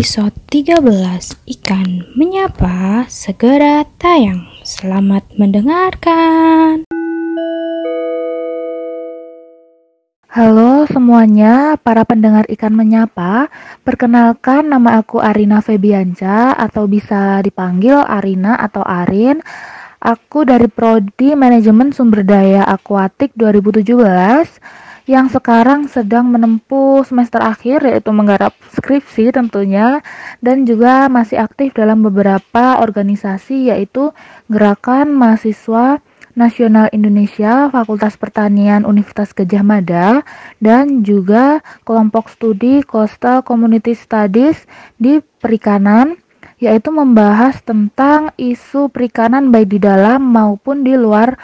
episode 0.00 0.32
13 0.48 0.80
Ikan 1.44 2.08
Menyapa 2.16 3.04
segera 3.12 3.84
tayang. 4.00 4.48
Selamat 4.64 5.28
mendengarkan. 5.36 6.88
Halo 10.24 10.88
semuanya, 10.88 11.76
para 11.76 12.08
pendengar 12.08 12.48
Ikan 12.48 12.72
Menyapa. 12.72 13.52
Perkenalkan 13.84 14.72
nama 14.72 15.04
aku 15.04 15.20
Arina 15.20 15.60
Febianca 15.60 16.56
atau 16.56 16.88
bisa 16.88 17.44
dipanggil 17.44 18.00
Arina 18.00 18.56
atau 18.56 18.80
Arin. 18.80 19.44
Aku 20.00 20.48
dari 20.48 20.72
Prodi 20.72 21.36
Manajemen 21.36 21.92
Sumber 21.92 22.24
Daya 22.24 22.64
Akuatik 22.64 23.36
2017 23.36 24.80
yang 25.08 25.32
sekarang 25.32 25.88
sedang 25.88 26.28
menempuh 26.28 27.04
semester 27.06 27.40
akhir 27.40 27.84
yaitu 27.84 28.10
menggarap 28.12 28.52
skripsi 28.76 29.32
tentunya 29.32 30.04
dan 30.44 30.68
juga 30.68 31.08
masih 31.08 31.40
aktif 31.40 31.72
dalam 31.72 32.04
beberapa 32.04 32.80
organisasi 32.80 33.72
yaitu 33.72 34.12
Gerakan 34.52 35.16
Mahasiswa 35.16 36.04
Nasional 36.38 36.88
Indonesia 36.94 37.68
Fakultas 37.68 38.14
Pertanian 38.14 38.86
Universitas 38.86 39.34
Gajah 39.34 39.64
Mada 39.66 40.22
dan 40.62 41.02
juga 41.02 41.58
kelompok 41.82 42.30
studi 42.30 42.86
Coastal 42.86 43.42
Community 43.42 43.96
Studies 43.96 44.64
di 44.96 45.18
perikanan 45.42 46.16
yaitu 46.60 46.92
membahas 46.92 47.58
tentang 47.64 48.36
isu 48.36 48.92
perikanan 48.92 49.48
baik 49.48 49.74
di 49.74 49.80
dalam 49.80 50.20
maupun 50.20 50.84
di 50.84 50.92
luar 50.92 51.40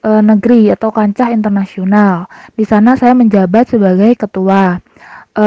e, 0.00 0.10
negeri 0.20 0.72
atau 0.72 0.90
kancah 0.90 1.32
internasional. 1.32 2.26
Di 2.56 2.64
sana 2.64 2.96
saya 2.96 3.12
menjabat 3.12 3.72
sebagai 3.72 4.16
ketua. 4.16 4.80
E, 5.36 5.46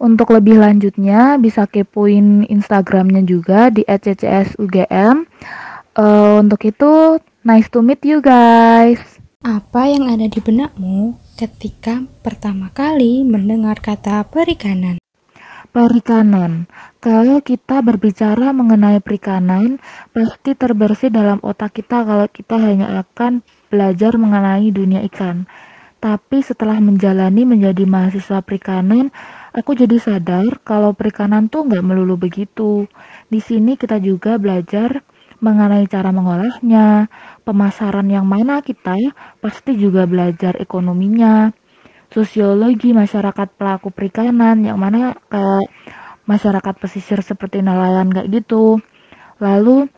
untuk 0.00 0.32
lebih 0.32 0.56
lanjutnya 0.62 1.36
bisa 1.36 1.68
kepoin 1.68 2.48
Instagramnya 2.48 3.22
juga 3.26 3.68
di 3.68 3.84
@ccsugm. 3.84 5.26
E, 5.94 6.04
untuk 6.40 6.60
itu 6.64 7.20
nice 7.44 7.68
to 7.68 7.84
meet 7.84 8.02
you 8.06 8.22
guys. 8.22 9.20
Apa 9.40 9.88
yang 9.88 10.12
ada 10.12 10.28
di 10.28 10.36
benakmu 10.36 11.16
ketika 11.40 12.04
pertama 12.20 12.68
kali 12.76 13.24
mendengar 13.24 13.80
kata 13.80 14.28
perikanan? 14.28 15.00
Perikanan. 15.72 16.68
Kalau 17.00 17.40
kita 17.40 17.80
berbicara 17.80 18.52
mengenai 18.52 19.00
perikanan, 19.00 19.80
pasti 20.12 20.52
terbersih 20.52 21.08
dalam 21.08 21.40
otak 21.40 21.80
kita 21.80 22.04
kalau 22.04 22.28
kita 22.28 22.60
hanya 22.60 23.00
akan 23.00 23.40
belajar 23.72 24.20
mengenai 24.20 24.68
dunia 24.68 25.00
ikan. 25.08 25.48
Tapi 25.96 26.44
setelah 26.44 26.76
menjalani 26.76 27.48
menjadi 27.48 27.88
mahasiswa 27.88 28.44
perikanan, 28.44 29.08
aku 29.56 29.72
jadi 29.80 29.96
sadar 29.96 30.60
kalau 30.60 30.92
perikanan 30.92 31.48
tuh 31.48 31.64
nggak 31.72 31.80
melulu 31.80 32.20
begitu. 32.20 32.84
Di 33.32 33.40
sini 33.40 33.80
kita 33.80 33.96
juga 33.96 34.36
belajar 34.36 35.00
mengenai 35.40 35.88
cara 35.88 36.12
mengolahnya, 36.12 37.08
pemasaran 37.48 38.12
yang 38.12 38.28
mana 38.28 38.60
kita 38.60 38.92
pasti 39.40 39.72
juga 39.72 40.04
belajar 40.04 40.52
ekonominya, 40.60 41.48
sosiologi 42.12 42.92
masyarakat 42.92 43.56
pelaku 43.56 43.88
perikanan 43.88 44.60
yang 44.68 44.76
mana 44.76 45.16
kayak 45.32 45.68
masyarakat 46.30 46.74
pesisir 46.78 47.18
seperti 47.26 47.58
nelayan 47.58 48.14
kayak 48.14 48.30
gitu. 48.30 48.78
Lalu 49.42 49.90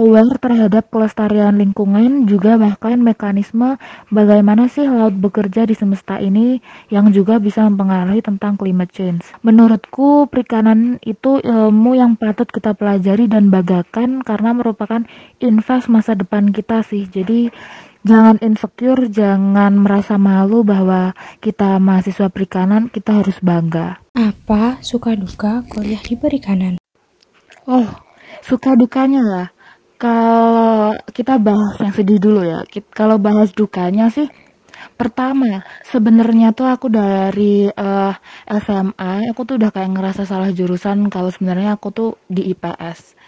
aware 0.00 0.40
terhadap 0.40 0.88
kelestarian 0.88 1.60
lingkungan 1.60 2.24
juga 2.24 2.56
bahkan 2.56 2.96
mekanisme 3.04 3.76
bagaimana 4.08 4.72
sih 4.72 4.88
laut 4.88 5.12
bekerja 5.12 5.68
di 5.68 5.76
semesta 5.76 6.16
ini 6.16 6.64
yang 6.88 7.12
juga 7.12 7.36
bisa 7.36 7.68
mempengaruhi 7.68 8.24
tentang 8.24 8.56
climate 8.56 8.88
change. 8.96 9.28
Menurutku 9.44 10.24
perikanan 10.32 10.96
itu 11.04 11.44
ilmu 11.44 12.00
yang 12.00 12.16
patut 12.16 12.48
kita 12.48 12.72
pelajari 12.72 13.28
dan 13.28 13.52
bagakan 13.52 14.24
karena 14.24 14.56
merupakan 14.56 15.04
invest 15.44 15.92
masa 15.92 16.16
depan 16.16 16.48
kita 16.48 16.80
sih. 16.80 17.04
Jadi 17.04 17.52
jangan 18.00 18.40
insecure, 18.40 19.04
jangan 19.12 19.76
merasa 19.76 20.16
malu 20.16 20.64
bahwa 20.64 21.12
kita 21.44 21.76
mahasiswa 21.76 22.32
perikanan, 22.32 22.88
kita 22.88 23.20
harus 23.20 23.36
bangga. 23.44 24.00
Apa 24.16 24.80
suka 24.80 25.12
duka 25.12 25.60
kuliah 25.68 26.00
di 26.00 26.16
perikanan? 26.16 26.80
Oh, 27.68 27.86
suka 28.40 28.72
dukanya 28.72 29.20
lah 29.20 29.48
kalau 30.00 30.96
kita 31.12 31.36
bahas 31.36 31.76
yang 31.76 31.92
sedih 31.92 32.16
dulu 32.16 32.40
ya. 32.40 32.64
Kalau 32.96 33.20
bahas 33.20 33.52
dukanya 33.52 34.08
sih 34.08 34.26
pertama 34.96 35.60
sebenarnya 35.92 36.56
tuh 36.56 36.64
aku 36.64 36.88
dari 36.88 37.68
uh, 37.68 38.12
eh, 38.48 38.60
SMA 38.64 39.28
aku 39.28 39.44
tuh 39.44 39.54
udah 39.60 39.70
kayak 39.72 39.92
ngerasa 39.92 40.24
salah 40.24 40.48
jurusan 40.56 41.12
kalau 41.12 41.28
sebenarnya 41.28 41.76
aku 41.76 41.88
tuh 41.92 42.10
di 42.32 42.48
IPS. 42.56 43.20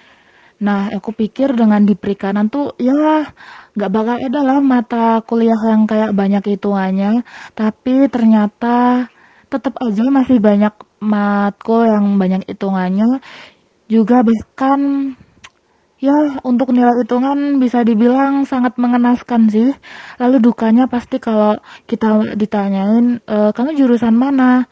Nah, 0.63 0.95
aku 0.95 1.11
pikir 1.13 1.53
dengan 1.59 1.83
di 1.83 1.99
perikanan 1.99 2.47
tuh 2.49 2.73
ya 2.79 3.27
nggak 3.75 3.91
bakal 3.93 4.17
ada 4.17 4.41
lah 4.47 4.59
mata 4.63 5.19
kuliah 5.27 5.59
yang 5.59 5.85
kayak 5.91 6.15
banyak 6.15 6.55
hitungannya, 6.55 7.27
tapi 7.59 8.07
ternyata 8.09 9.11
tetap 9.51 9.75
aja 9.83 10.07
masih 10.09 10.39
banyak 10.39 10.73
matkul 11.03 11.83
yang 11.85 12.17
banyak 12.17 12.47
hitungannya 12.49 13.21
juga 13.91 14.25
bahkan 14.25 15.13
Ya, 16.03 16.19
untuk 16.43 16.75
nilai 16.75 17.07
hitungan 17.07 17.63
bisa 17.63 17.87
dibilang 17.87 18.43
sangat 18.43 18.75
mengenaskan 18.75 19.47
sih. 19.47 19.71
Lalu 20.19 20.43
dukanya 20.51 20.91
pasti 20.91 21.23
kalau 21.23 21.55
kita 21.87 22.35
ditanyain, 22.35 23.23
e, 23.23 23.37
kamu 23.55 23.79
jurusan 23.79 24.11
mana? 24.11 24.67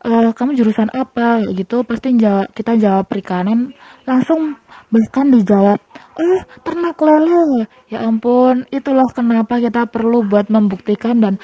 E, 0.00 0.32
kamu 0.32 0.56
jurusan 0.56 0.88
apa? 0.96 1.44
gitu, 1.52 1.84
pasti 1.84 2.16
jawab, 2.16 2.48
kita 2.56 2.80
jawab 2.80 3.04
perikanan, 3.04 3.76
langsung 4.08 4.56
bahkan 4.88 5.28
dijawab, 5.28 5.76
eh 6.16 6.40
ternak 6.64 6.96
lele. 7.04 7.68
Ya 7.92 8.08
ampun, 8.08 8.64
itulah 8.72 9.04
kenapa 9.12 9.60
kita 9.60 9.84
perlu 9.92 10.24
buat 10.24 10.48
membuktikan 10.48 11.20
dan 11.20 11.36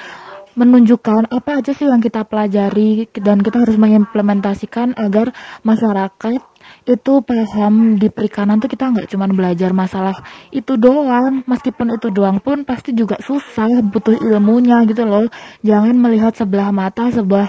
menunjukkan 0.57 1.29
apa 1.29 1.61
aja 1.61 1.71
sih 1.77 1.85
yang 1.85 2.01
kita 2.01 2.25
pelajari 2.25 3.05
dan 3.21 3.45
kita 3.45 3.61
harus 3.61 3.77
mengimplementasikan 3.77 4.97
agar 4.97 5.31
masyarakat 5.61 6.48
itu 6.89 7.21
paham 7.21 8.01
di 8.01 8.09
perikanan 8.09 8.57
tuh 8.57 8.65
kita 8.65 8.89
nggak 8.89 9.13
cuma 9.13 9.29
belajar 9.29 9.69
masalah 9.77 10.17
itu 10.49 10.73
doang. 10.73 11.45
Meskipun 11.45 11.93
itu 11.93 12.09
doang 12.09 12.41
pun 12.41 12.65
pasti 12.65 12.97
juga 12.97 13.21
susah 13.21 13.85
butuh 13.85 14.17
ilmunya 14.17 14.81
gitu 14.89 15.05
loh. 15.05 15.29
Jangan 15.61 15.93
melihat 15.93 16.33
sebelah 16.33 16.73
mata 16.73 17.13
sebuah 17.13 17.47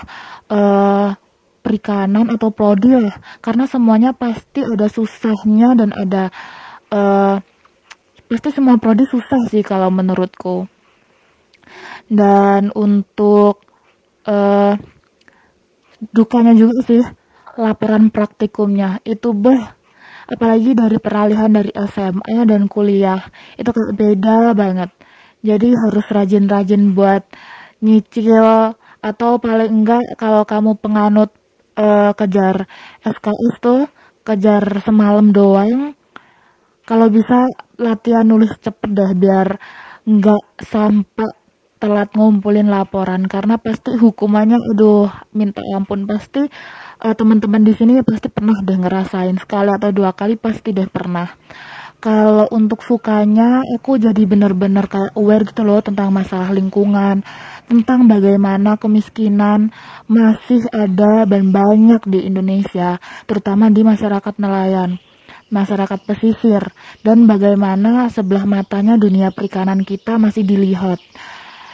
uh, 0.52 1.16
perikanan 1.64 2.28
atau 2.28 2.52
prodi 2.52 2.92
lah 2.92 3.16
karena 3.44 3.68
semuanya 3.68 4.16
pasti 4.16 4.64
ada 4.64 4.88
susahnya 4.88 5.76
dan 5.76 5.92
ada 5.92 6.32
uh, 6.92 7.36
pasti 8.28 8.48
semua 8.52 8.76
prodi 8.76 9.08
susah 9.08 9.48
sih 9.48 9.64
kalau 9.64 9.88
menurutku. 9.88 10.68
Dan 12.10 12.74
untuk 12.76 13.64
uh, 14.28 14.76
dukanya 16.12 16.52
juga 16.52 16.76
sih 16.84 17.19
laporan 17.60 18.08
praktikumnya 18.08 19.04
itu 19.04 19.36
beh 19.36 19.60
apalagi 20.30 20.72
dari 20.72 20.96
peralihan 20.96 21.50
dari 21.50 21.70
SMA 21.74 22.46
dan 22.46 22.70
kuliah 22.70 23.20
itu 23.58 23.70
beda 23.92 24.54
banget. 24.54 24.90
Jadi 25.40 25.72
harus 25.72 26.06
rajin-rajin 26.08 26.92
buat 26.92 27.24
nyicil 27.80 28.76
atau 29.00 29.40
paling 29.40 29.72
enggak 29.72 30.04
kalau 30.20 30.44
kamu 30.44 30.76
penganut 30.76 31.32
uh, 31.80 32.12
kejar 32.12 32.68
SKS 33.00 33.56
tuh 33.64 33.80
kejar 34.20 34.84
semalam 34.84 35.32
doang 35.32 35.96
kalau 36.84 37.08
bisa 37.08 37.48
latihan 37.80 38.28
nulis 38.28 38.52
cepet 38.60 38.90
deh 38.92 39.12
biar 39.16 39.56
enggak 40.04 40.44
sampai 40.60 41.39
telat 41.80 42.12
ngumpulin 42.12 42.68
laporan 42.68 43.24
karena 43.24 43.56
pasti 43.56 43.96
hukumannya 43.96 44.60
aduh 44.76 45.08
minta 45.32 45.64
ampun 45.72 46.04
pasti 46.04 46.44
uh, 47.00 47.14
teman-teman 47.16 47.64
di 47.64 47.72
sini 47.72 48.04
pasti 48.04 48.28
pernah 48.28 48.60
deh 48.60 48.76
ngerasain 48.76 49.40
sekali 49.40 49.72
atau 49.72 49.88
dua 49.90 50.12
kali 50.12 50.36
pasti 50.36 50.76
deh 50.76 50.86
pernah. 50.86 51.26
Kalau 52.00 52.48
untuk 52.56 52.80
sukanya 52.80 53.60
aku 53.76 54.00
jadi 54.00 54.24
bener-bener 54.24 54.88
kayak 54.88 55.12
aware 55.20 55.44
gitu 55.44 55.68
loh 55.68 55.84
tentang 55.84 56.08
masalah 56.08 56.48
lingkungan 56.48 57.20
tentang 57.68 58.08
bagaimana 58.08 58.80
kemiskinan 58.80 59.68
masih 60.10 60.64
ada 60.72 61.28
dan 61.28 61.52
banyak 61.54 62.02
di 62.08 62.24
Indonesia 62.24 62.96
terutama 63.28 63.68
di 63.68 63.84
masyarakat 63.84 64.34
nelayan 64.42 64.96
masyarakat 65.54 66.02
pesisir 66.02 66.62
dan 67.06 67.30
bagaimana 67.30 68.10
sebelah 68.10 68.42
matanya 68.42 68.98
dunia 68.98 69.30
perikanan 69.30 69.86
kita 69.86 70.18
masih 70.18 70.42
dilihat 70.42 70.98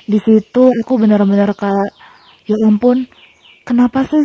di 0.06 0.18
situ 0.22 0.62
aku 0.70 0.92
benar-benar 1.02 1.50
kayak 1.58 1.90
ya 2.46 2.56
ampun 2.66 3.10
kenapa 3.66 4.06
sih 4.06 4.22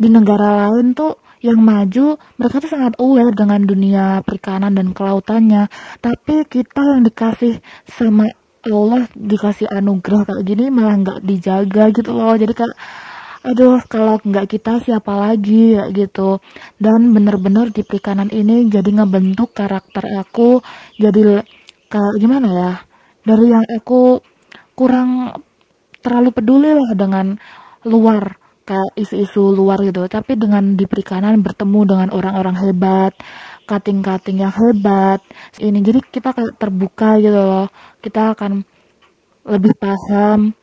di 0.00 0.08
negara 0.08 0.72
lain 0.72 0.96
tuh 0.96 1.20
yang 1.40 1.60
maju 1.60 2.20
mereka 2.36 2.60
tuh 2.60 2.72
sangat 2.72 2.96
aware 3.00 3.32
dengan 3.32 3.60
dunia 3.64 4.20
perikanan 4.24 4.76
dan 4.76 4.92
kelautannya. 4.92 5.68
Tapi 6.00 6.44
kita 6.48 6.80
yang 6.96 7.04
dikasih 7.04 7.60
sama 7.88 8.28
Allah 8.60 9.08
dikasih 9.16 9.68
anugerah 9.72 10.28
kayak 10.28 10.44
gini 10.44 10.68
malah 10.68 10.96
nggak 11.00 11.20
dijaga 11.24 11.84
gitu 11.96 12.12
loh. 12.12 12.36
Jadi 12.36 12.52
kayak 12.52 12.76
aduh 13.40 13.80
kalau 13.88 14.20
nggak 14.20 14.46
kita 14.52 14.84
siapa 14.84 15.12
lagi? 15.16 15.80
Ya 15.80 15.88
gitu. 15.92 16.44
Dan 16.76 17.16
bener-bener 17.16 17.72
di 17.72 17.84
perikanan 17.84 18.28
ini 18.28 18.68
jadi 18.68 18.88
ngebentuk 19.00 19.56
karakter 19.56 20.04
aku 20.20 20.60
jadi 21.00 21.44
kayak 21.88 22.14
gimana 22.20 22.48
ya 22.52 22.72
dari 23.24 23.52
yang 23.52 23.64
aku 23.64 24.20
kurang 24.80 25.36
terlalu 26.00 26.32
peduli 26.32 26.72
lah 26.72 26.96
dengan 26.96 27.36
luar 27.84 28.40
kayak 28.64 28.96
isu-isu 28.96 29.52
luar 29.52 29.84
gitu. 29.84 30.00
Tapi 30.08 30.40
dengan 30.40 30.72
di 30.72 30.88
perikanan 30.88 31.44
bertemu 31.44 31.80
dengan 31.84 32.08
orang-orang 32.16 32.56
hebat 32.64 33.12
kating-kating 33.68 34.40
yang 34.40 34.54
hebat 34.56 35.20
ini. 35.60 35.84
Jadi 35.84 36.00
kita 36.08 36.32
kayak 36.32 36.56
terbuka 36.56 37.20
gitu 37.20 37.36
loh. 37.36 37.68
Kita 38.00 38.32
akan 38.32 38.64
lebih 39.52 39.76
paham 39.76 40.56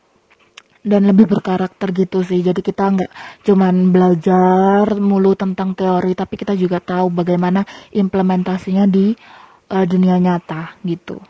dan 0.82 1.02
lebih 1.06 1.30
berkarakter 1.30 1.94
gitu 1.94 2.26
sih. 2.26 2.42
Jadi 2.42 2.58
kita 2.58 2.90
nggak 2.90 3.12
cuman 3.46 3.94
belajar 3.94 4.98
mulu 4.98 5.38
tentang 5.38 5.78
teori 5.78 6.18
tapi 6.18 6.34
kita 6.34 6.58
juga 6.58 6.82
tahu 6.82 7.14
bagaimana 7.14 7.62
implementasinya 7.94 8.90
di 8.90 9.14
uh, 9.70 9.84
dunia 9.86 10.16
nyata 10.18 10.80
gitu 10.82 11.20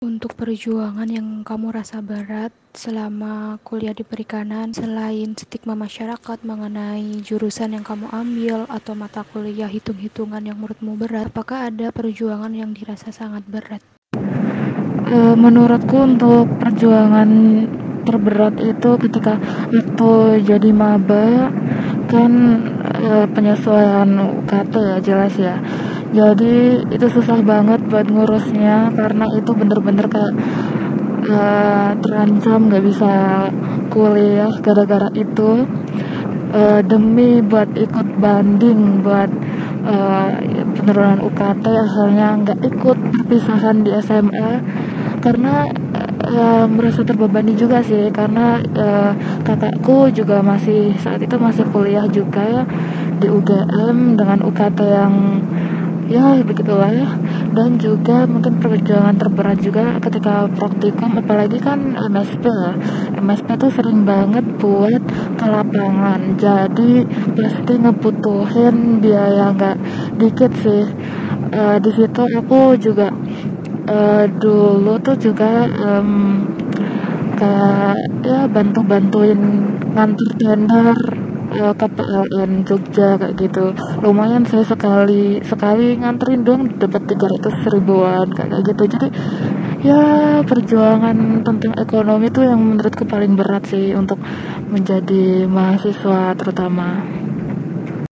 untuk 0.00 0.36
perjuangan 0.36 1.08
yang 1.08 1.40
kamu 1.40 1.72
rasa 1.72 2.04
berat 2.04 2.52
selama 2.76 3.56
kuliah 3.64 3.96
di 3.96 4.04
perikanan, 4.04 4.72
selain 4.76 5.32
stigma 5.32 5.72
masyarakat 5.72 6.38
mengenai 6.44 7.24
jurusan 7.24 7.76
yang 7.76 7.84
kamu 7.84 8.10
ambil 8.12 8.68
atau 8.68 8.92
mata 8.92 9.24
kuliah 9.24 9.68
hitung-hitungan 9.70 10.44
yang 10.44 10.60
menurutmu 10.60 11.00
berat, 11.00 11.32
apakah 11.32 11.72
ada 11.72 11.88
perjuangan 11.88 12.52
yang 12.52 12.76
dirasa 12.76 13.08
sangat 13.08 13.44
berat? 13.48 13.80
Uh, 15.06 15.38
menurutku 15.38 16.02
untuk 16.02 16.50
perjuangan 16.58 17.30
terberat 18.06 18.54
itu 18.62 18.90
ketika 19.02 19.34
itu 19.74 20.12
jadi 20.46 20.70
maba 20.70 21.50
kan 22.06 22.32
e, 22.86 23.26
penyesuaian 23.34 24.06
UKT 24.14 24.74
ya 24.78 24.98
jelas 25.02 25.34
ya 25.34 25.58
jadi 26.14 26.86
itu 26.86 27.06
susah 27.10 27.42
banget 27.42 27.82
buat 27.82 28.06
ngurusnya 28.06 28.94
karena 28.94 29.26
itu 29.34 29.50
bener-bener 29.58 30.06
kayak 30.06 30.34
e, 31.26 31.38
terancam 31.98 32.70
nggak 32.70 32.84
bisa 32.86 33.12
kuliah 33.90 34.52
gara-gara 34.62 35.10
itu. 35.18 35.66
E, 36.54 36.60
demi 36.86 37.42
buat 37.42 37.74
ikut 37.74 38.14
banding 38.14 39.02
buat 39.02 39.30
e, 39.82 39.94
penurunan 40.78 41.18
UKT 41.26 41.64
akhirnya 41.74 42.28
nggak 42.38 42.60
ikut 42.70 42.98
perpisahan 43.10 43.82
di 43.82 43.90
SMA 43.98 44.62
karena 45.26 45.66
uh, 46.26 46.64
merasa 46.68 47.02
terbebani 47.02 47.56
juga 47.56 47.80
sih 47.82 48.12
karena 48.12 48.60
uh, 48.60 49.12
kakakku 49.42 50.12
juga 50.12 50.44
masih 50.44 50.94
saat 51.00 51.24
itu 51.24 51.36
masih 51.40 51.64
kuliah 51.66 52.06
juga 52.10 52.42
ya 52.44 52.64
di 53.16 53.26
UGM 53.32 54.20
dengan 54.20 54.44
UKT 54.44 54.78
yang 54.84 55.14
ya 56.06 56.38
begitulah 56.46 56.90
ya. 56.94 57.10
Dan 57.50 57.78
juga 57.82 58.26
mungkin 58.30 58.58
perjuangan 58.62 59.18
terberat 59.18 59.58
juga 59.58 59.98
ketika 59.98 60.46
praktikum 60.50 61.18
apalagi 61.18 61.58
kan 61.58 61.94
MSP 61.98 62.44
ya. 62.46 62.72
MSP 63.18 63.48
tuh 63.58 63.70
sering 63.74 64.06
banget 64.06 64.46
buat 64.58 65.02
ke 65.34 65.44
lapangan. 65.46 66.38
Jadi 66.38 67.04
pasti 67.34 67.72
ngebutuhin 67.82 69.02
biaya 69.02 69.52
nggak 69.54 69.76
dikit 70.18 70.52
sih. 70.54 70.84
Uh, 71.46 71.78
di 71.78 71.90
situ 71.94 72.22
aku 72.26 72.74
juga 72.78 73.10
uh, 73.90 74.24
dulu 74.26 74.98
tuh 74.98 75.16
juga 75.18 75.70
um, 75.70 76.42
kayak 77.36 77.96
ya 78.24 78.48
bantu-bantuin 78.48 79.38
ngantar 79.92 80.30
tender 80.40 80.96
uh, 81.60 81.74
ke 81.74 81.86
PLN 81.88 82.64
Jogja 82.68 83.16
kayak 83.20 83.34
gitu 83.40 83.72
lumayan 84.04 84.44
saya 84.44 84.64
sekali 84.64 85.40
sekali 85.42 85.96
nganterin 85.96 86.42
dong 86.44 86.76
dapat 86.76 87.08
300 87.08 87.72
ribuan 87.74 88.26
kayak 88.32 88.62
gitu 88.64 88.82
jadi 88.86 89.08
ya 89.84 90.02
perjuangan 90.44 91.44
tentang 91.44 91.72
ekonomi 91.78 92.32
tuh 92.32 92.44
yang 92.48 92.60
menurutku 92.60 93.04
paling 93.04 93.36
berat 93.36 93.64
sih 93.68 93.92
untuk 93.92 94.20
menjadi 94.68 95.46
mahasiswa 95.48 96.34
terutama 96.36 97.04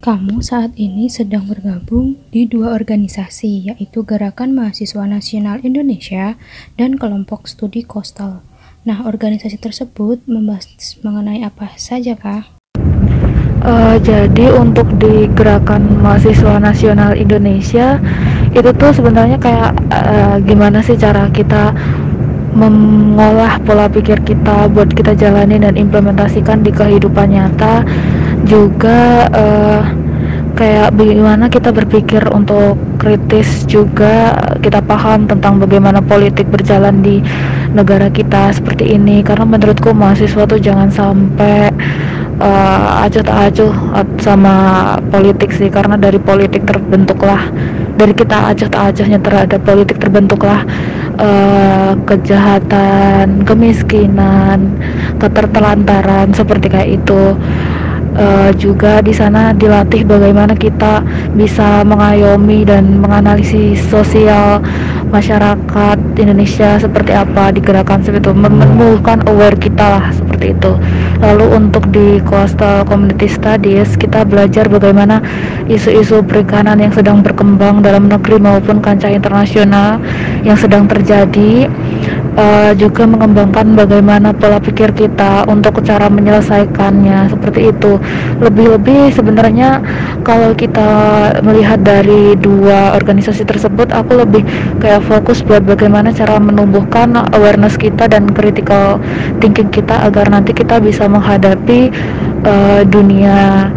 kamu 0.04 0.44
saat 0.44 0.76
ini 0.76 1.08
sedang 1.08 1.48
bergabung 1.48 2.20
di 2.28 2.44
dua 2.44 2.76
organisasi, 2.76 3.72
yaitu 3.72 4.04
Gerakan 4.04 4.52
Mahasiswa 4.52 5.00
Nasional 5.08 5.64
Indonesia 5.64 6.36
dan 6.76 7.00
Kelompok 7.00 7.48
Studi 7.48 7.88
Coastal. 7.88 8.44
Nah, 8.84 9.08
organisasi 9.08 9.56
tersebut 9.56 10.20
membahas 10.28 11.00
mengenai 11.00 11.40
apa 11.40 11.72
saja, 11.80 12.20
Kak? 12.20 12.53
Uh, 13.64 13.96
jadi 14.04 14.52
untuk 14.52 14.84
di 15.00 15.24
Gerakan 15.32 15.96
Mahasiswa 16.04 16.60
Nasional 16.60 17.16
Indonesia 17.16 17.96
itu 18.52 18.68
tuh 18.76 18.92
sebenarnya 18.92 19.40
kayak 19.40 19.72
uh, 19.88 20.36
gimana 20.44 20.84
sih 20.84 21.00
cara 21.00 21.32
kita 21.32 21.72
mengolah 22.52 23.56
pola 23.64 23.88
pikir 23.88 24.20
kita 24.20 24.68
buat 24.68 24.92
kita 24.92 25.16
jalani 25.16 25.56
dan 25.56 25.80
implementasikan 25.80 26.60
di 26.60 26.76
kehidupan 26.76 27.32
nyata. 27.32 27.88
Juga 28.44 29.32
uh, 29.32 29.80
kayak 30.60 30.92
bagaimana 30.92 31.48
kita 31.48 31.72
berpikir 31.72 32.20
untuk 32.36 32.76
kritis 33.00 33.64
juga 33.64 34.36
kita 34.60 34.84
paham 34.84 35.24
tentang 35.24 35.56
bagaimana 35.56 36.04
politik 36.04 36.52
berjalan 36.52 37.00
di 37.00 37.24
negara 37.72 38.12
kita 38.12 38.52
seperti 38.52 38.92
ini. 38.92 39.24
Karena 39.24 39.48
menurutku 39.48 39.96
mahasiswa 39.96 40.44
tuh 40.44 40.60
jangan 40.60 40.92
sampai 40.92 41.72
uh, 42.40 43.04
acuh 43.04 43.22
tak 43.22 43.38
acuh 43.52 43.72
sama 44.18 44.54
politik 45.12 45.50
sih 45.54 45.68
karena 45.70 45.94
dari 45.94 46.18
politik 46.18 46.66
terbentuklah 46.66 47.50
dari 47.94 48.14
kita 48.14 48.50
acuh 48.50 48.68
tak 48.70 48.82
acuhnya 48.94 49.18
terhadap 49.22 49.60
politik 49.62 49.96
terbentuklah 50.02 50.66
uh, 51.18 51.92
kejahatan 52.06 53.46
kemiskinan 53.46 54.74
ketertelantaran 55.22 56.34
seperti 56.34 56.66
kayak 56.70 56.90
itu 57.02 57.38
uh, 58.18 58.50
juga 58.56 59.02
di 59.02 59.12
sana 59.14 59.54
dilatih 59.54 60.06
bagaimana 60.06 60.54
kita 60.54 61.02
bisa 61.34 61.82
mengayomi 61.86 62.66
dan 62.66 62.98
menganalisis 62.98 63.82
sosial 63.90 64.62
masyarakat 65.14 65.98
Indonesia 66.18 66.74
seperti 66.82 67.14
apa 67.14 67.54
digerakkan 67.54 68.02
seperti 68.02 68.30
itu 68.30 68.34
menumbuhkan 68.34 69.22
aware 69.30 69.54
kita 69.54 69.86
lah 69.98 70.04
seperti 70.10 70.54
itu. 70.58 70.72
Lalu 71.22 71.46
untuk 71.54 71.86
di 71.94 72.18
coastal 72.26 72.82
community 72.82 73.30
studies 73.30 73.94
kita 73.94 74.26
belajar 74.26 74.66
bagaimana 74.66 75.22
isu-isu 75.70 76.20
perikanan 76.26 76.82
yang 76.82 76.90
sedang 76.90 77.22
berkembang 77.22 77.80
dalam 77.80 78.10
negeri 78.10 78.42
maupun 78.42 78.82
kancah 78.82 79.10
internasional 79.10 80.02
yang 80.42 80.58
sedang 80.58 80.90
terjadi 80.90 81.70
uh, 82.38 82.72
juga 82.76 83.06
mengembangkan 83.06 83.74
bagaimana 83.74 84.34
pola 84.34 84.58
pikir 84.58 84.94
kita 84.94 85.46
untuk 85.46 85.80
cara 85.82 86.06
menyelesaikannya 86.10 87.30
seperti 87.30 87.70
itu. 87.74 87.98
Lebih-lebih 88.42 89.14
sebenarnya 89.14 89.82
kalau 90.22 90.52
kita 90.54 90.88
melihat 91.42 91.82
dari 91.82 92.38
dua 92.38 92.94
organisasi 92.98 93.46
tersebut 93.46 93.90
aku 93.94 94.22
lebih 94.22 94.42
kayak 94.78 95.02
fokus 95.06 95.42
buat 95.42 95.62
bagaimana 95.64 96.10
cara 96.10 96.38
menumbuhkan 96.38 97.14
awareness 97.34 97.78
kita 97.78 98.06
dan 98.10 98.30
critical 98.30 98.98
thinking 99.38 99.70
kita 99.70 100.06
agar 100.06 100.28
nanti 100.30 100.52
kita 100.54 100.78
bisa 100.82 101.06
menghadapi 101.06 101.90
uh, 102.44 102.82
dunia 102.86 103.70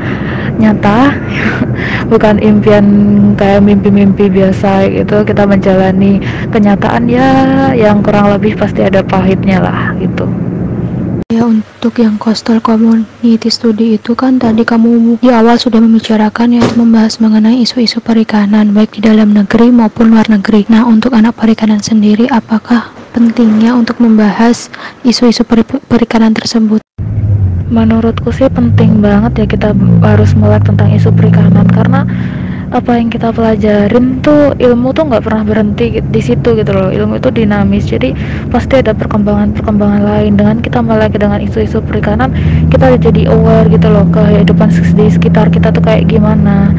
nyata 0.58 1.14
bukan 2.12 2.42
impian 2.42 2.86
kayak 3.38 3.64
mimpi-mimpi 3.64 4.30
biasa 4.30 4.90
gitu 4.90 5.24
kita 5.24 5.46
menjalani 5.46 6.20
kenyataan 6.50 7.06
ya 7.08 7.30
yang 7.78 8.02
kurang 8.02 8.34
lebih 8.34 8.58
pasti 8.58 8.84
ada 8.84 9.06
pahitnya 9.06 9.62
lah 9.62 9.94
gitu. 10.02 10.26
Ya 11.28 11.44
untuk 11.44 12.00
yang 12.00 12.16
coastal 12.16 12.64
community 12.64 13.52
study 13.52 14.00
itu 14.00 14.16
kan 14.16 14.40
tadi 14.40 14.64
kamu 14.64 15.20
di 15.20 15.28
awal 15.28 15.60
sudah 15.60 15.84
membicarakan 15.84 16.56
yaitu 16.56 16.80
membahas 16.80 17.20
mengenai 17.20 17.62
isu-isu 17.68 18.00
perikanan 18.00 18.72
baik 18.72 18.96
di 18.96 19.04
dalam 19.04 19.36
negeri 19.36 19.68
maupun 19.68 20.08
luar 20.16 20.32
negeri. 20.32 20.64
Nah 20.72 20.88
untuk 20.88 21.12
anak 21.12 21.36
perikanan 21.36 21.84
sendiri 21.84 22.32
apakah 22.32 22.96
pentingnya 23.12 23.76
untuk 23.76 24.00
membahas 24.00 24.72
isu-isu 25.04 25.44
perikanan 25.92 26.32
tersebut 26.32 26.80
menurutku 27.68 28.32
sih 28.32 28.48
penting 28.48 29.00
banget 29.04 29.44
ya 29.44 29.46
kita 29.48 29.70
harus 30.04 30.32
melek 30.34 30.64
tentang 30.68 30.92
isu 30.92 31.12
perikanan. 31.14 31.68
Karena 31.68 32.04
apa 32.68 33.00
yang 33.00 33.08
kita 33.08 33.32
pelajarin 33.32 34.20
tuh 34.20 34.52
ilmu 34.60 34.92
tuh 34.92 35.08
nggak 35.08 35.24
pernah 35.24 35.44
berhenti 35.48 36.04
di 36.04 36.22
situ 36.22 36.56
gitu 36.56 36.72
loh. 36.76 36.92
Ilmu 36.92 37.20
itu 37.20 37.30
dinamis. 37.32 37.88
Jadi 37.88 38.12
pasti 38.52 38.80
ada 38.80 38.92
perkembangan-perkembangan 38.92 40.02
lain. 40.04 40.34
Dengan 40.36 40.58
kita 40.60 40.80
melek 40.84 41.16
dengan 41.16 41.40
isu-isu 41.40 41.80
perikanan 41.84 42.32
kita 42.68 43.00
jadi 43.00 43.32
aware 43.32 43.72
gitu 43.72 43.88
loh 43.88 44.04
kehidupan 44.12 44.70
di 44.72 45.08
sekitar 45.08 45.48
kita 45.52 45.72
tuh 45.72 45.84
kayak 45.84 46.12
gimana 46.12 46.76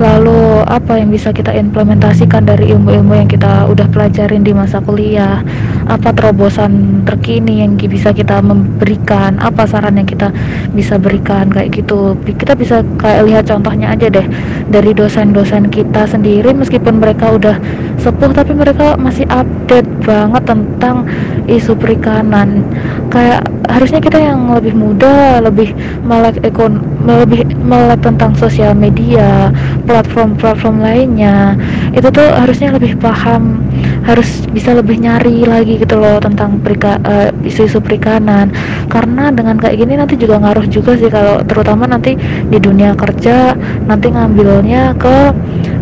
lalu 0.00 0.64
apa 0.64 0.96
yang 0.96 1.12
bisa 1.12 1.28
kita 1.28 1.52
implementasikan 1.52 2.48
dari 2.48 2.72
ilmu-ilmu 2.72 3.20
yang 3.20 3.28
kita 3.28 3.68
udah 3.68 3.84
pelajarin 3.92 4.40
di 4.40 4.56
masa 4.56 4.80
kuliah? 4.80 5.44
Apa 5.92 6.16
terobosan 6.16 7.04
terkini 7.04 7.60
yang 7.60 7.76
bisa 7.76 8.16
kita 8.16 8.40
memberikan? 8.40 9.36
Apa 9.36 9.68
saran 9.68 10.00
yang 10.00 10.08
kita 10.08 10.32
bisa 10.72 10.96
berikan? 10.96 11.52
Kayak 11.52 11.84
gitu. 11.84 12.16
Kita 12.24 12.56
bisa 12.56 12.80
kayak 12.96 13.28
lihat 13.28 13.44
contohnya 13.52 13.92
aja 13.92 14.08
deh. 14.08 14.24
Dari 14.72 14.96
dosen-dosen 14.96 15.68
kita 15.68 16.08
sendiri 16.08 16.56
meskipun 16.56 16.96
mereka 16.96 17.36
udah 17.36 17.60
sepuh 18.00 18.32
tapi 18.32 18.56
mereka 18.56 18.96
masih 18.96 19.28
update 19.28 19.88
banget 20.02 20.42
tentang 20.48 21.04
isu 21.46 21.76
perikanan. 21.76 22.64
Kayak 23.12 23.44
harusnya 23.70 24.00
kita 24.02 24.18
yang 24.18 24.50
lebih 24.50 24.74
muda 24.74 25.38
lebih 25.38 25.70
melek 26.02 26.42
ekon 26.42 26.82
lebih 27.06 27.46
melek 27.62 28.02
tentang 28.02 28.34
sosial 28.34 28.74
media 28.74 29.52
platform-platform 29.84 30.82
lainnya. 30.82 31.54
Itu 31.94 32.08
tuh 32.10 32.26
harusnya 32.26 32.74
lebih 32.74 32.98
paham 32.98 33.62
harus 34.04 34.48
bisa 34.50 34.72
lebih 34.72 34.98
nyari 34.98 35.44
lagi 35.44 35.76
gitu 35.78 36.00
loh 36.00 36.18
tentang 36.18 36.58
perika, 36.64 36.96
uh, 37.04 37.28
isu-isu 37.44 37.78
perikanan. 37.78 38.50
Karena 38.88 39.28
dengan 39.30 39.60
kayak 39.60 39.76
gini 39.76 39.94
nanti 40.00 40.16
juga 40.16 40.40
ngaruh 40.40 40.66
juga 40.66 40.96
sih 40.96 41.12
kalau 41.12 41.44
terutama 41.44 41.86
nanti 41.86 42.16
di 42.48 42.58
dunia 42.58 42.96
kerja 42.96 43.54
nanti 43.86 44.08
ngambilnya 44.10 44.96
ke 44.96 45.16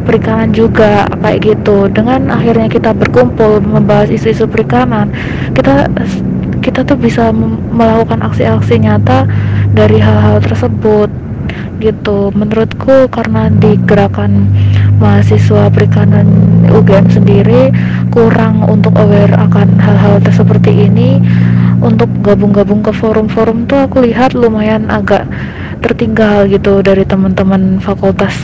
perikanan 0.09 0.57
juga 0.57 1.05
kayak 1.21 1.45
gitu. 1.45 1.93
Dengan 1.93 2.33
akhirnya 2.33 2.73
kita 2.73 2.97
berkumpul 2.97 3.61
membahas 3.61 4.09
isu-isu 4.09 4.49
perikanan 4.49 5.13
kita 5.53 5.93
kita 6.65 6.81
tuh 6.89 6.97
bisa 6.97 7.29
melakukan 7.71 8.25
aksi-aksi 8.25 8.81
nyata 8.81 9.29
dari 9.77 10.01
hal-hal 10.01 10.41
tersebut 10.41 11.13
gitu. 11.79 12.35
Menurutku 12.35 13.07
karena 13.13 13.53
di 13.53 13.79
gerakan 13.87 14.51
mahasiswa 14.99 15.71
perikanan 15.71 16.27
UGM 16.75 17.07
sendiri 17.09 17.71
kurang 18.11 18.67
untuk 18.67 18.99
aware 18.99 19.33
akan 19.37 19.79
hal-hal 19.79 20.19
seperti 20.29 20.91
ini. 20.91 21.23
Untuk 21.79 22.11
gabung-gabung 22.27 22.83
ke 22.83 22.91
forum-forum 22.91 23.71
tuh 23.71 23.87
aku 23.87 24.03
lihat 24.03 24.35
lumayan 24.35 24.91
agak 24.91 25.31
tertinggal 25.89 26.45
gitu 26.47 26.85
dari 26.85 27.03
teman-teman 27.09 27.81
fakultas 27.81 28.37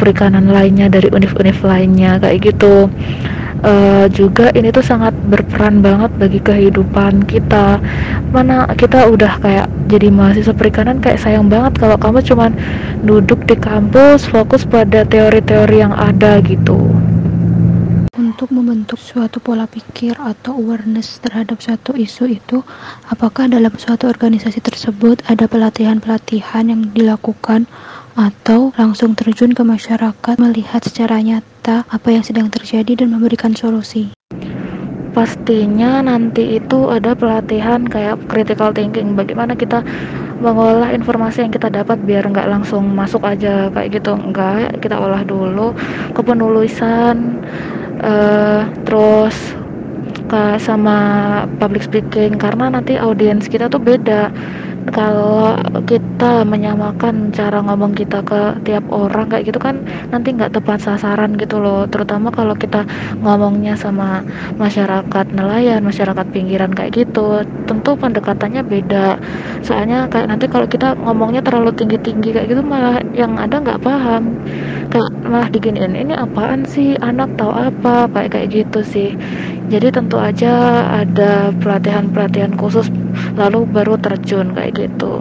perikanan 0.00 0.48
lainnya 0.48 0.88
dari 0.88 1.12
univ-univ 1.12 1.60
lainnya 1.60 2.16
kayak 2.18 2.54
gitu. 2.54 2.88
Uh, 3.58 4.06
juga 4.14 4.54
ini 4.54 4.70
tuh 4.70 4.86
sangat 4.86 5.10
berperan 5.26 5.82
banget 5.82 6.14
bagi 6.14 6.38
kehidupan 6.38 7.26
kita. 7.26 7.82
Mana 8.30 8.70
kita 8.78 9.10
udah 9.10 9.34
kayak 9.42 9.66
jadi 9.90 10.14
mahasiswa 10.14 10.54
perikanan 10.54 11.02
kayak 11.02 11.18
sayang 11.18 11.50
banget 11.50 11.74
kalau 11.74 11.98
kamu 11.98 12.22
cuman 12.22 12.54
duduk 13.02 13.42
di 13.50 13.58
kampus 13.58 14.26
fokus 14.30 14.62
pada 14.62 15.02
teori-teori 15.02 15.76
yang 15.82 15.94
ada 15.96 16.38
gitu 16.44 16.97
untuk 18.38 18.54
membentuk 18.54 19.02
suatu 19.02 19.42
pola 19.42 19.66
pikir 19.66 20.14
atau 20.14 20.54
awareness 20.54 21.18
terhadap 21.18 21.58
suatu 21.58 21.98
isu 21.98 22.38
itu, 22.38 22.62
apakah 23.10 23.50
dalam 23.50 23.74
suatu 23.74 24.06
organisasi 24.06 24.62
tersebut 24.62 25.26
ada 25.26 25.50
pelatihan-pelatihan 25.50 26.70
yang 26.70 26.86
dilakukan 26.94 27.66
atau 28.14 28.70
langsung 28.78 29.18
terjun 29.18 29.58
ke 29.58 29.66
masyarakat 29.66 30.38
melihat 30.38 30.86
secara 30.86 31.18
nyata 31.18 31.82
apa 31.90 32.14
yang 32.14 32.22
sedang 32.22 32.46
terjadi 32.46 33.02
dan 33.02 33.10
memberikan 33.10 33.58
solusi. 33.58 34.14
Pastinya 35.10 35.98
nanti 35.98 36.62
itu 36.62 36.94
ada 36.94 37.18
pelatihan 37.18 37.90
kayak 37.90 38.22
critical 38.30 38.70
thinking, 38.70 39.18
bagaimana 39.18 39.58
kita 39.58 39.82
mengolah 40.38 40.94
informasi 40.94 41.42
yang 41.42 41.50
kita 41.50 41.74
dapat 41.74 41.98
biar 42.06 42.30
nggak 42.30 42.46
langsung 42.46 42.86
masuk 42.94 43.26
aja 43.26 43.66
kayak 43.74 43.98
gitu, 43.98 44.14
enggak 44.14 44.78
kita 44.78 44.94
olah 44.94 45.26
dulu 45.26 45.74
kepenulisan, 46.14 47.42
uh, 48.02 48.68
terus 48.86 49.36
ke 50.28 50.60
sama 50.60 50.96
public 51.56 51.82
speaking 51.88 52.36
karena 52.36 52.68
nanti 52.68 53.00
audiens 53.00 53.48
kita 53.48 53.72
tuh 53.72 53.80
beda. 53.80 54.30
Kalau 54.88 55.52
kita 55.84 56.48
menyamakan 56.48 57.28
cara 57.36 57.60
ngomong 57.60 57.92
kita 57.92 58.24
ke 58.24 58.56
tiap 58.64 58.88
orang 58.88 59.28
kayak 59.28 59.44
gitu 59.52 59.60
kan 59.60 59.84
nanti 60.08 60.32
nggak 60.32 60.48
tepat 60.56 60.80
sasaran 60.80 61.36
gitu 61.36 61.60
loh. 61.60 61.84
Terutama 61.92 62.32
kalau 62.32 62.56
kita 62.56 62.88
ngomongnya 63.20 63.76
sama 63.76 64.24
masyarakat 64.56 65.26
nelayan 65.36 65.84
masyarakat 65.84 66.26
pinggiran 66.32 66.72
kayak 66.72 66.92
gitu. 67.04 67.44
Tentu 67.68 68.00
pendekatannya 68.00 68.64
beda. 68.64 69.20
Soalnya 69.60 70.08
kayak 70.08 70.28
nanti 70.32 70.48
kalau 70.48 70.64
kita 70.64 70.96
ngomongnya 70.96 71.44
terlalu 71.44 71.76
tinggi-tinggi 71.76 72.32
kayak 72.32 72.48
gitu 72.48 72.64
malah 72.64 72.96
yang 73.12 73.36
ada 73.36 73.60
nggak 73.60 73.80
paham 73.84 74.40
kayak 74.88 75.12
malah 75.24 75.48
diginiin 75.52 75.94
ini 75.94 76.14
apaan 76.16 76.64
sih? 76.64 76.96
Anak 76.98 77.36
tahu 77.36 77.52
apa? 77.52 78.08
Kayak 78.10 78.30
kayak 78.34 78.48
gitu 78.52 78.80
sih. 78.84 79.10
Jadi 79.68 79.92
tentu 79.92 80.16
aja 80.16 80.84
ada 81.04 81.52
pelatihan-pelatihan 81.60 82.56
khusus 82.56 82.88
lalu 83.36 83.68
baru 83.68 84.00
terjun 84.00 84.56
kayak 84.56 84.88
gitu. 84.88 85.20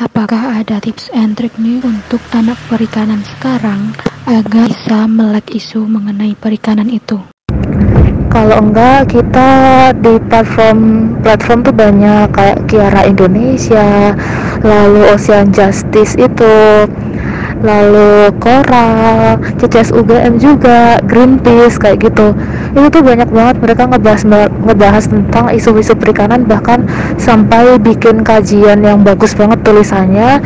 Apakah 0.00 0.64
ada 0.64 0.80
tips 0.80 1.12
and 1.12 1.36
trick 1.36 1.52
nih 1.60 1.78
untuk 1.84 2.24
anak 2.32 2.56
perikanan 2.72 3.20
sekarang 3.36 3.92
agar 4.24 4.66
bisa 4.66 5.04
melek 5.04 5.52
isu 5.52 5.84
mengenai 5.84 6.32
perikanan 6.34 6.88
itu? 6.88 7.20
Kalau 8.30 8.62
enggak 8.62 9.10
kita 9.10 9.50
di 9.98 10.16
platform 10.30 11.12
platform 11.20 11.58
tuh 11.66 11.74
banyak 11.74 12.30
kayak 12.30 12.58
Kiara 12.70 13.02
Indonesia 13.04 14.14
lalu 14.62 15.02
Ocean 15.10 15.50
Justice 15.50 16.14
itu 16.14 16.54
lalu 17.60 18.32
Coral, 18.40 19.40
CCS 19.60 19.92
UGM 19.92 20.40
juga, 20.40 20.98
Greenpeace 21.04 21.76
kayak 21.76 22.04
gitu. 22.04 22.32
Itu 22.72 22.88
tuh 22.88 23.02
banyak 23.04 23.28
banget 23.30 23.56
mereka 23.60 23.82
ngebahas 23.88 24.22
ngebahas 24.64 25.04
tentang 25.08 25.52
isu-isu 25.52 25.92
perikanan 25.96 26.44
bahkan 26.48 26.86
sampai 27.16 27.76
bikin 27.80 28.24
kajian 28.24 28.84
yang 28.84 29.04
bagus 29.04 29.36
banget 29.36 29.60
tulisannya. 29.64 30.40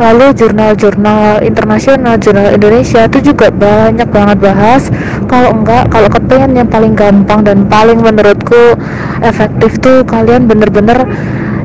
Lalu 0.00 0.32
jurnal-jurnal 0.34 1.44
internasional, 1.44 2.16
jurnal 2.16 2.56
Indonesia 2.56 3.04
itu 3.06 3.32
juga 3.32 3.52
banyak 3.52 4.08
banget 4.08 4.38
bahas. 4.40 4.88
Kalau 5.28 5.52
enggak, 5.52 5.92
kalau 5.92 6.08
kepengen 6.08 6.56
yang 6.56 6.68
paling 6.68 6.96
gampang 6.96 7.44
dan 7.44 7.68
paling 7.68 8.00
menurutku 8.00 8.74
efektif 9.20 9.76
tuh 9.84 10.02
kalian 10.08 10.48
bener-bener 10.48 11.06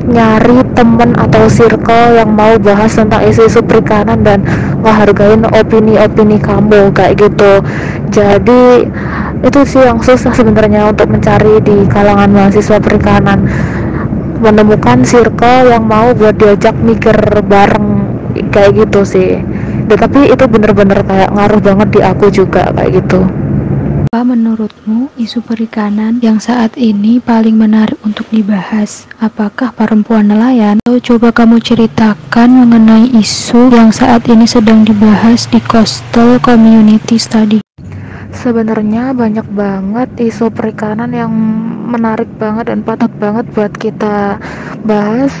nyari 0.08 0.64
temen 0.72 1.12
atau 1.14 1.44
circle 1.46 2.16
yang 2.16 2.32
mau 2.32 2.56
bahas 2.56 2.96
tentang 2.96 3.22
isu-isu 3.28 3.60
perikanan 3.60 4.24
dan 4.24 4.42
ngehargain 4.80 5.44
opini-opini 5.52 6.40
kamu 6.40 6.90
kayak 6.96 7.20
gitu. 7.20 7.60
Jadi 8.08 8.88
itu 9.44 9.60
sih 9.68 9.84
yang 9.84 10.00
susah 10.00 10.32
sebenarnya 10.32 10.90
untuk 10.90 11.12
mencari 11.12 11.60
di 11.60 11.84
kalangan 11.86 12.32
mahasiswa 12.32 12.80
perikanan. 12.80 13.44
Menemukan 14.38 15.02
circle 15.04 15.70
yang 15.70 15.84
mau 15.84 16.14
buat 16.14 16.34
diajak 16.40 16.74
mikir 16.80 17.14
bareng 17.44 18.08
kayak 18.50 18.86
gitu 18.86 19.04
sih. 19.04 19.38
Tapi 19.88 20.32
itu 20.32 20.44
bener-bener 20.48 21.04
kayak 21.04 21.32
ngaruh 21.32 21.60
banget 21.60 21.88
di 21.96 22.00
aku 22.04 22.26
juga 22.28 22.70
kayak 22.76 23.04
gitu 23.04 23.24
apa 24.08 24.24
menurutmu 24.24 25.12
isu 25.20 25.44
perikanan 25.44 26.16
yang 26.24 26.40
saat 26.40 26.80
ini 26.80 27.20
paling 27.20 27.60
menarik 27.60 28.00
untuk 28.00 28.24
dibahas? 28.32 29.04
Apakah 29.20 29.68
perempuan 29.76 30.32
nelayan? 30.32 30.80
Atau 30.88 30.96
coba 31.12 31.28
kamu 31.28 31.60
ceritakan 31.60 32.48
mengenai 32.48 33.12
isu 33.20 33.68
yang 33.68 33.92
saat 33.92 34.24
ini 34.24 34.48
sedang 34.48 34.80
dibahas 34.80 35.44
di 35.52 35.60
Coastal 35.60 36.40
Community 36.40 37.20
Study. 37.20 37.60
Sebenarnya 38.32 39.12
banyak 39.12 39.44
banget 39.52 40.08
isu 40.16 40.48
perikanan 40.56 41.12
yang 41.12 41.28
menarik 41.92 42.32
banget 42.40 42.72
dan 42.72 42.80
patut 42.80 43.12
banget 43.20 43.44
buat 43.52 43.76
kita 43.76 44.40
bahas 44.88 45.36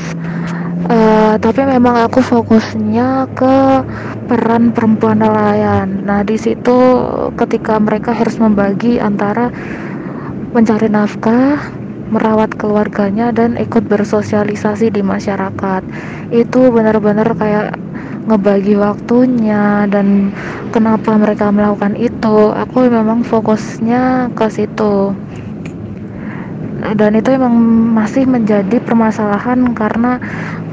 uh, 0.86 1.34
tapi 1.42 1.66
memang 1.66 2.06
aku 2.06 2.22
fokusnya 2.22 3.26
ke 3.34 3.82
peran 4.30 4.70
perempuan 4.70 5.18
nelayan. 5.18 6.06
Nah, 6.06 6.22
di 6.22 6.38
situ 6.38 6.76
ketika 7.34 7.80
mereka 7.82 8.14
harus 8.14 8.38
membagi 8.38 9.02
antara 9.02 9.50
mencari 10.54 10.86
nafkah, 10.86 11.58
merawat 12.08 12.56
keluarganya 12.56 13.34
dan 13.34 13.58
ikut 13.60 13.84
bersosialisasi 13.84 14.92
di 14.92 15.02
masyarakat. 15.04 15.82
Itu 16.32 16.72
benar-benar 16.72 17.36
kayak 17.36 17.76
ngebagi 18.28 18.76
waktunya 18.76 19.88
dan 19.88 20.32
kenapa 20.72 21.16
mereka 21.16 21.48
melakukan 21.48 21.96
itu. 21.96 22.52
Aku 22.52 22.84
memang 22.88 23.24
fokusnya 23.24 24.32
ke 24.36 24.46
situ 24.52 25.16
dan 26.78 27.18
itu 27.18 27.34
emang 27.34 27.54
masih 27.90 28.22
menjadi 28.30 28.78
permasalahan 28.78 29.74
karena 29.74 30.22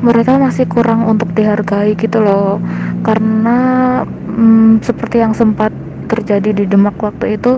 mereka 0.05 0.37
masih 0.37 0.69
kurang 0.69 1.09
untuk 1.09 1.33
dihargai 1.33 1.97
gitu 1.97 2.21
loh. 2.21 2.61
Karena 3.01 3.57
hmm, 4.05 4.85
seperti 4.85 5.25
yang 5.25 5.33
sempat 5.33 5.73
terjadi 6.05 6.53
di 6.53 6.65
Demak 6.69 7.01
waktu 7.01 7.41
itu 7.41 7.57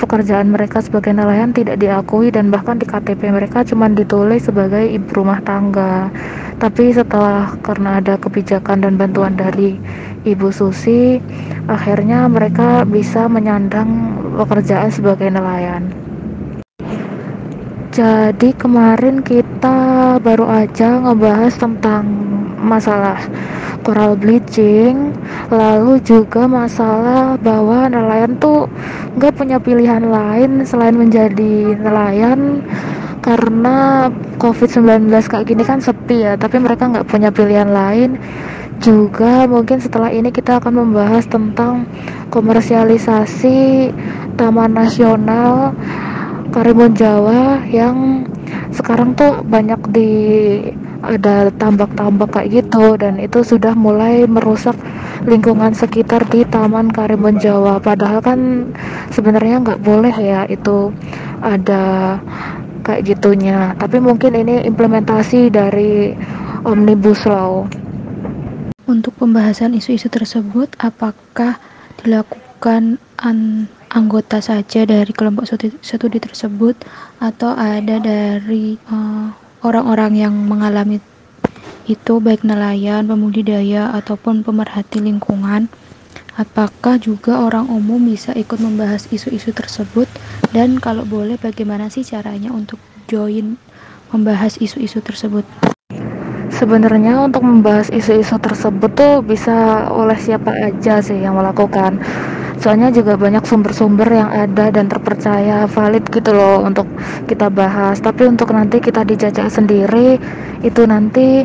pekerjaan 0.00 0.48
mereka 0.48 0.80
sebagai 0.80 1.12
nelayan 1.12 1.52
tidak 1.52 1.76
diakui 1.76 2.32
dan 2.32 2.48
bahkan 2.48 2.80
di 2.80 2.88
KTP 2.88 3.28
mereka 3.28 3.68
cuma 3.68 3.86
ditulis 3.92 4.48
sebagai 4.48 4.88
ibu 4.88 5.12
rumah 5.12 5.44
tangga. 5.44 6.08
Tapi 6.56 6.96
setelah 6.96 7.52
karena 7.60 8.00
ada 8.00 8.16
kebijakan 8.16 8.88
dan 8.88 8.96
bantuan 8.96 9.36
dari 9.36 9.76
Ibu 10.24 10.48
Susi 10.54 11.20
akhirnya 11.68 12.30
mereka 12.32 12.88
bisa 12.88 13.28
menyandang 13.28 14.16
pekerjaan 14.40 14.88
sebagai 14.88 15.28
nelayan 15.28 16.01
Jadi 17.92 18.56
kemarin 18.56 19.20
kita 19.20 20.16
baru 20.16 20.48
aja 20.48 20.96
ngebahas 20.96 21.52
tentang 21.60 22.08
masalah 22.56 23.20
coral 23.84 24.16
bleaching, 24.16 25.12
lalu 25.52 26.00
juga 26.00 26.48
masalah 26.48 27.36
bahwa 27.36 27.92
nelayan 27.92 28.40
tuh 28.40 28.64
nggak 29.20 29.36
punya 29.36 29.60
pilihan 29.60 30.08
lain 30.08 30.64
selain 30.64 30.96
menjadi 30.96 31.76
nelayan 31.76 32.64
karena 33.20 34.08
COVID-19 34.40 35.12
kayak 35.28 35.52
gini 35.52 35.60
kan 35.60 35.84
sepi 35.84 36.24
ya, 36.24 36.40
tapi 36.40 36.64
mereka 36.64 36.88
nggak 36.88 37.12
punya 37.12 37.28
pilihan 37.28 37.68
lain. 37.68 38.16
Juga 38.80 39.44
mungkin 39.44 39.84
setelah 39.84 40.08
ini 40.08 40.32
kita 40.32 40.64
akan 40.64 40.80
membahas 40.80 41.28
tentang 41.28 41.84
komersialisasi 42.32 43.92
Taman 44.40 44.72
Nasional 44.72 45.76
Karimun 46.52 46.92
Jawa 46.92 47.64
yang 47.64 48.28
sekarang 48.76 49.16
tuh 49.16 49.40
banyak 49.40 49.80
di 49.88 50.10
ada 51.00 51.48
tambak-tambak 51.56 52.28
kayak 52.28 52.62
gitu 52.62 53.00
dan 53.00 53.16
itu 53.16 53.40
sudah 53.40 53.72
mulai 53.72 54.28
merusak 54.28 54.76
lingkungan 55.24 55.72
sekitar 55.72 56.28
di 56.28 56.44
Taman 56.44 56.92
Karimun 56.92 57.40
Jawa. 57.40 57.80
Padahal 57.80 58.20
kan 58.20 58.68
sebenarnya 59.10 59.64
nggak 59.64 59.80
boleh 59.80 60.12
ya 60.12 60.44
itu 60.44 60.92
ada 61.40 62.20
kayak 62.84 63.16
gitunya. 63.16 63.72
Tapi 63.80 63.98
mungkin 63.98 64.36
ini 64.36 64.60
implementasi 64.68 65.48
dari 65.48 66.12
Omnibus 66.68 67.24
Law. 67.24 67.64
Untuk 68.84 69.16
pembahasan 69.16 69.72
isu-isu 69.72 70.12
tersebut 70.12 70.68
apakah 70.76 71.56
dilakukan 72.04 73.00
an 73.16 73.66
anggota 73.92 74.40
saja 74.40 74.88
dari 74.88 75.12
kelompok 75.12 75.44
studi 75.84 76.18
tersebut 76.18 76.74
atau 77.20 77.52
ada 77.52 78.00
dari 78.00 78.80
eh, 78.80 79.26
orang-orang 79.62 80.12
uh, 80.16 80.20
yang 80.26 80.34
mengalami 80.34 80.98
itu 81.84 82.22
baik 82.22 82.46
nelayan, 82.46 83.04
pembudidaya 83.04 83.92
ataupun 83.92 84.42
pemerhati 84.42 85.02
lingkungan. 85.02 85.68
Apakah 86.32 86.96
juga 86.96 87.44
orang 87.44 87.68
umum 87.68 88.00
bisa 88.00 88.32
ikut 88.32 88.56
membahas 88.56 89.04
isu-isu 89.12 89.52
tersebut 89.52 90.08
dan 90.56 90.80
kalau 90.80 91.04
boleh 91.04 91.36
bagaimana 91.36 91.92
sih 91.92 92.08
caranya 92.08 92.48
untuk 92.48 92.80
join 93.04 93.60
membahas 94.08 94.56
isu-isu 94.56 95.04
tersebut? 95.04 95.44
Sebenarnya 96.48 97.20
untuk 97.20 97.44
membahas 97.44 97.92
isu-isu 97.92 98.40
tersebut 98.40 98.96
tuh 98.96 99.20
bisa 99.20 99.88
oleh 99.92 100.16
siapa 100.16 100.56
aja 100.56 101.04
sih 101.04 101.20
yang 101.20 101.36
melakukan 101.36 102.00
soalnya 102.62 102.94
juga 102.94 103.18
banyak 103.18 103.42
sumber-sumber 103.42 104.06
yang 104.06 104.30
ada 104.30 104.70
dan 104.70 104.86
terpercaya 104.86 105.66
valid 105.66 106.06
gitu 106.14 106.30
loh 106.30 106.62
untuk 106.62 106.86
kita 107.26 107.50
bahas. 107.50 107.98
Tapi 107.98 108.30
untuk 108.30 108.54
nanti 108.54 108.78
kita 108.78 109.02
dijajah 109.02 109.50
sendiri 109.50 110.22
itu 110.62 110.82
nanti 110.86 111.42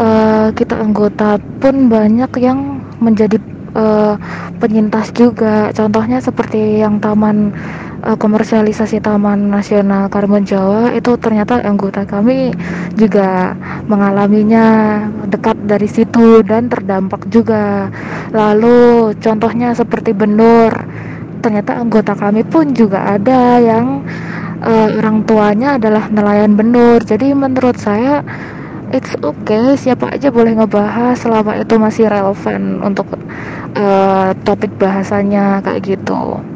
uh, 0.00 0.48
kita 0.56 0.80
anggota 0.80 1.36
pun 1.60 1.92
banyak 1.92 2.32
yang 2.40 2.80
menjadi 2.96 3.36
uh, 3.76 4.16
penyintas 4.56 5.12
juga. 5.12 5.68
Contohnya 5.76 6.24
seperti 6.24 6.80
yang 6.80 6.96
taman 6.96 7.52
uh, 8.04 8.16
komersialisasi 8.20 9.00
Taman 9.00 9.48
Nasional 9.48 10.12
Karimun 10.12 10.44
Jawa 10.44 10.92
itu 10.92 11.16
ternyata 11.16 11.64
anggota 11.64 12.04
kami 12.04 12.52
juga 12.94 13.56
mengalaminya 13.88 15.00
dekat 15.26 15.56
dari 15.64 15.88
situ 15.88 16.44
dan 16.44 16.68
terdampak 16.68 17.24
juga. 17.32 17.88
Lalu 18.30 19.12
contohnya 19.18 19.72
seperti 19.72 20.12
Benur, 20.12 20.70
ternyata 21.40 21.80
anggota 21.80 22.12
kami 22.12 22.44
pun 22.44 22.76
juga 22.76 23.16
ada 23.16 23.58
yang 23.58 24.04
uh, 24.60 24.88
orang 25.00 25.24
tuanya 25.24 25.80
adalah 25.80 26.06
nelayan 26.12 26.54
Benur. 26.54 27.00
Jadi 27.00 27.32
menurut 27.32 27.80
saya 27.80 28.20
it's 28.92 29.16
okay 29.24 29.74
siapa 29.74 30.12
aja 30.12 30.28
boleh 30.30 30.54
ngebahas 30.54 31.18
selama 31.18 31.58
itu 31.58 31.74
masih 31.80 32.06
relevan 32.06 32.84
untuk 32.84 33.08
uh, 33.74 34.30
topik 34.44 34.70
bahasanya 34.76 35.64
kayak 35.64 35.96
gitu. 35.96 36.53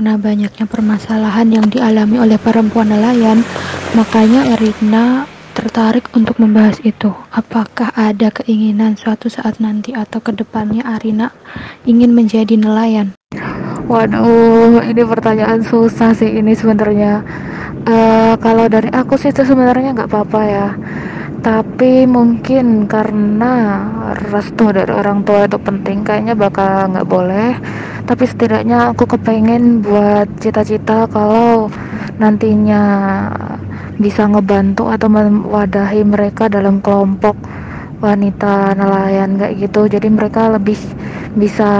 Karena 0.00 0.16
banyaknya 0.16 0.64
permasalahan 0.64 1.44
yang 1.52 1.68
dialami 1.68 2.24
oleh 2.24 2.40
perempuan 2.40 2.88
nelayan, 2.88 3.44
makanya 3.92 4.48
Erina 4.48 5.28
tertarik 5.52 6.08
untuk 6.16 6.40
membahas 6.40 6.80
itu. 6.88 7.12
Apakah 7.28 7.92
ada 7.92 8.32
keinginan 8.32 8.96
suatu 8.96 9.28
saat 9.28 9.60
nanti 9.60 9.92
atau 9.92 10.24
ke 10.24 10.32
depannya 10.32 10.88
Arina 10.88 11.36
ingin 11.84 12.16
menjadi 12.16 12.56
nelayan? 12.56 13.12
Waduh, 13.92 14.80
ini 14.88 15.04
pertanyaan 15.04 15.60
susah 15.68 16.16
sih 16.16 16.32
ini 16.32 16.56
sebenarnya. 16.56 17.20
Uh, 17.84 18.40
kalau 18.40 18.72
dari 18.72 18.88
aku 18.88 19.20
sih 19.20 19.36
itu 19.36 19.44
sebenarnya 19.44 19.92
nggak 19.92 20.08
apa-apa 20.08 20.40
ya 20.48 20.68
tapi 21.40 22.04
mungkin 22.04 22.84
karena 22.84 23.52
restu 24.28 24.68
dari 24.76 24.92
orang 24.92 25.24
tua 25.24 25.48
itu 25.48 25.56
penting 25.56 26.04
kayaknya 26.04 26.36
bakal 26.36 26.92
nggak 26.92 27.08
boleh. 27.08 27.56
Tapi 28.04 28.24
setidaknya 28.28 28.92
aku 28.92 29.08
kepengen 29.08 29.80
buat 29.80 30.28
cita-cita 30.36 31.08
kalau 31.08 31.72
nantinya 32.20 32.82
bisa 33.96 34.28
ngebantu 34.28 34.92
atau 34.92 35.08
mewadahi 35.08 36.04
mereka 36.04 36.52
dalam 36.52 36.84
kelompok 36.84 37.40
wanita 38.04 38.76
nelayan 38.76 39.40
kayak 39.40 39.54
gitu. 39.64 39.88
Jadi 39.88 40.08
mereka 40.12 40.52
lebih 40.52 40.76
bisa 41.34 41.70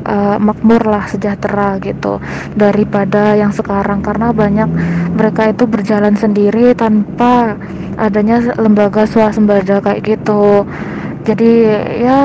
uh, 0.00 0.36
makmur 0.38 0.82
lah 0.86 1.04
sejahtera 1.10 1.78
gitu 1.82 2.18
daripada 2.54 3.34
yang 3.34 3.50
sekarang. 3.50 4.02
Karena 4.02 4.30
banyak 4.30 4.70
mereka 5.14 5.50
itu 5.50 5.64
berjalan 5.66 6.14
sendiri 6.14 6.72
tanpa 6.74 7.58
adanya 7.98 8.40
lembaga 8.56 9.04
swasembada 9.06 9.82
kayak 9.82 10.04
gitu. 10.06 10.66
Jadi 11.20 11.68
ya 12.00 12.18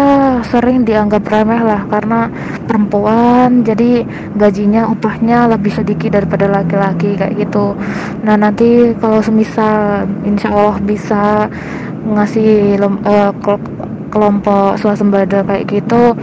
sering 0.48 0.88
dianggap 0.88 1.28
remeh 1.28 1.60
lah 1.60 1.84
karena 1.92 2.32
perempuan 2.64 3.60
jadi 3.60 4.08
gajinya 4.40 4.88
upahnya 4.88 5.52
lebih 5.52 5.76
sedikit 5.76 6.16
daripada 6.16 6.48
laki-laki 6.48 7.20
kayak 7.20 7.36
gitu. 7.36 7.76
Nah 8.24 8.40
nanti 8.40 8.96
kalau 8.96 9.20
semisal 9.20 10.08
insya 10.24 10.48
Allah 10.48 10.80
bisa 10.80 11.52
ngasih 12.08 12.80
uh, 13.04 13.36
kelompok 14.16 14.80
swasembada 14.80 15.44
kayak 15.44 15.68
gitu 15.68 16.16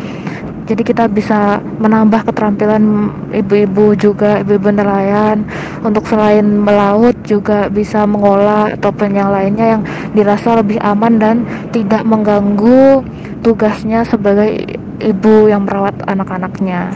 jadi 0.62 0.82
kita 0.86 1.04
bisa 1.10 1.58
menambah 1.82 2.22
keterampilan 2.30 3.10
ibu-ibu 3.34 3.98
juga 3.98 4.38
ibu-ibu 4.40 4.70
nelayan 4.70 5.42
untuk 5.82 6.06
selain 6.06 6.46
melaut 6.46 7.14
juga 7.26 7.66
bisa 7.66 8.06
mengolah 8.06 8.70
ataupun 8.78 9.10
yang 9.10 9.34
lainnya 9.34 9.78
yang 9.78 9.82
dirasa 10.14 10.62
lebih 10.62 10.78
aman 10.78 11.18
dan 11.18 11.36
tidak 11.74 12.06
mengganggu 12.06 13.02
tugasnya 13.42 14.06
sebagai 14.06 14.78
ibu 15.02 15.50
yang 15.50 15.66
merawat 15.66 15.98
anak-anaknya. 16.06 16.94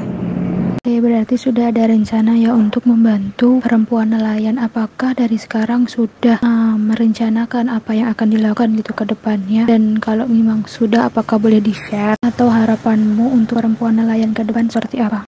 Oke, 0.87 1.03
berarti 1.03 1.35
sudah 1.35 1.75
ada 1.75 1.91
rencana 1.91 2.39
ya 2.39 2.55
untuk 2.55 2.87
membantu 2.87 3.59
perempuan 3.59 4.15
nelayan. 4.15 4.55
Apakah 4.55 5.19
dari 5.19 5.35
sekarang 5.35 5.91
sudah 5.91 6.39
uh, 6.39 6.79
merencanakan 6.79 7.75
apa 7.75 7.91
yang 7.91 8.15
akan 8.15 8.31
dilakukan 8.31 8.79
gitu 8.79 8.95
ke 8.95 9.03
depannya? 9.03 9.67
Dan 9.67 9.99
kalau 9.99 10.31
memang 10.31 10.63
sudah, 10.71 11.11
apakah 11.11 11.43
boleh 11.43 11.59
di-share? 11.59 12.15
Atau 12.23 12.47
harapanmu 12.47 13.35
untuk 13.35 13.59
perempuan 13.59 13.99
nelayan 13.99 14.31
ke 14.31 14.47
depan 14.47 14.71
seperti 14.71 15.03
apa? 15.03 15.27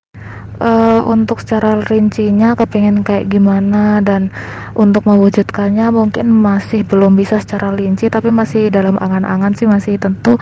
Uh, 0.62 1.02
untuk 1.10 1.42
secara 1.42 1.82
rincinya 1.90 2.54
kepengen 2.54 3.02
kayak 3.02 3.26
gimana 3.26 3.98
dan 3.98 4.30
untuk 4.78 5.10
mewujudkannya 5.10 5.90
mungkin 5.90 6.38
masih 6.38 6.86
belum 6.86 7.18
bisa 7.18 7.38
secara 7.38 7.74
rinci 7.74 8.10
tapi 8.10 8.34
masih 8.34 8.66
dalam 8.66 8.98
angan-angan 8.98 9.54
sih 9.54 9.70
masih 9.70 10.02
tentu 10.02 10.34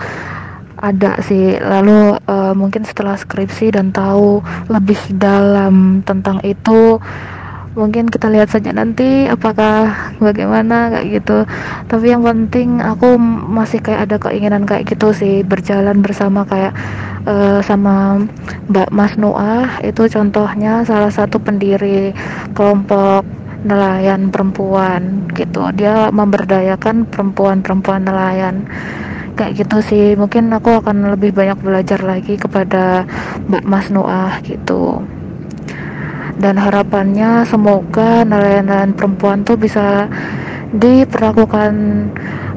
ada 0.81 1.21
sih. 1.25 1.57
Lalu 1.57 2.21
uh, 2.29 2.53
mungkin 2.53 2.85
setelah 2.85 3.17
skripsi 3.17 3.75
dan 3.75 3.91
tahu 3.91 4.41
lebih 4.69 4.99
dalam 5.17 6.05
tentang 6.05 6.41
itu 6.45 7.01
mungkin 7.77 8.09
kita 8.09 8.33
lihat 8.33 8.49
saja 8.49 8.73
nanti 8.73 9.29
apakah 9.29 9.93
bagaimana 10.17 10.97
kayak 10.97 11.07
gitu. 11.21 11.39
Tapi 11.87 12.07
yang 12.09 12.25
penting 12.25 12.81
aku 12.81 13.21
masih 13.53 13.85
kayak 13.85 14.09
ada 14.09 14.17
keinginan 14.17 14.65
kayak 14.65 14.89
gitu 14.89 15.12
sih 15.12 15.45
berjalan 15.45 16.01
bersama 16.01 16.49
kayak 16.49 16.73
uh, 17.29 17.61
sama 17.61 18.25
Mbak 18.73 18.91
Mas 18.97 19.15
Noah. 19.21 19.85
Itu 19.85 20.09
contohnya 20.09 20.89
salah 20.89 21.12
satu 21.12 21.37
pendiri 21.37 22.17
kelompok 22.57 23.29
nelayan 23.67 24.33
perempuan 24.33 25.29
gitu. 25.37 25.69
Dia 25.77 26.09
memberdayakan 26.09 27.12
perempuan-perempuan 27.12 28.09
nelayan 28.09 28.65
kayak 29.37 29.53
gitu 29.61 29.79
sih. 29.85 30.07
Mungkin 30.16 30.49
aku 30.51 30.81
akan 30.81 31.12
lebih 31.12 31.37
banyak 31.37 31.61
belajar 31.61 32.01
lagi 32.01 32.40
kepada 32.40 33.05
Mbak 33.46 33.64
Mas 33.68 33.87
Noah 33.92 34.40
gitu. 34.42 35.05
Dan 36.37 36.61
harapannya 36.61 37.44
semoga 37.49 38.25
nelayan-nelayan 38.25 38.92
perempuan 38.92 39.40
tuh 39.44 39.57
bisa 39.57 40.09
diperlakukan 40.72 41.72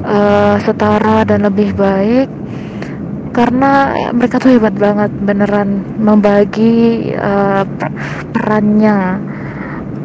uh, 0.04 0.56
setara 0.64 1.24
dan 1.28 1.48
lebih 1.48 1.76
baik. 1.76 2.28
Karena 3.30 3.94
mereka 4.12 4.42
tuh 4.42 4.58
hebat 4.58 4.76
banget 4.76 5.12
beneran 5.24 5.86
membagi 5.96 7.08
uh, 7.16 7.64
perannya 8.36 9.22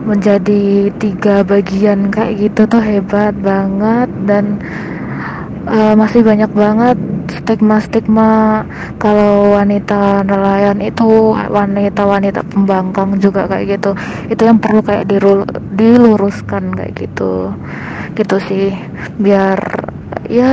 menjadi 0.05 0.93
tiga 1.01 1.41
bagian 1.41 2.13
kayak 2.13 2.47
gitu 2.47 2.69
tuh 2.69 2.85
hebat 2.85 3.35
banget. 3.43 4.07
Dan 4.23 4.63
uh, 5.69 5.95
masih 5.97 6.21
banyak 6.25 6.51
banget 6.53 6.99
stigma-stigma 7.41 8.65
kalau 9.01 9.57
wanita 9.57 10.25
nelayan 10.25 10.81
itu 10.81 11.33
wanita-wanita 11.33 12.41
pembangkang 12.49 13.17
juga 13.21 13.49
kayak 13.49 13.81
gitu. 13.81 13.91
Itu 14.29 14.43
yang 14.49 14.59
perlu 14.61 14.81
kayak 14.85 15.09
diluruskan 15.77 16.73
kayak 16.77 16.93
gitu. 16.97 17.53
Gitu 18.17 18.37
sih. 18.49 18.69
Biar 19.21 19.59
ya 20.29 20.53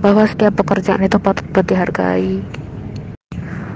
bahwa 0.00 0.24
setiap 0.28 0.60
pekerjaan 0.60 1.04
itu 1.04 1.16
patut 1.20 1.64
dihargai. 1.64 2.40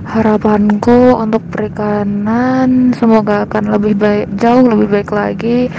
Harapanku 0.05 1.17
untuk 1.17 1.41
perikanan 1.49 2.93
semoga 2.93 3.49
akan 3.49 3.73
lebih 3.73 3.97
baik 3.97 4.27
jauh 4.37 4.63
lebih 4.69 4.89
baik 5.01 5.11
lagi 5.11 5.73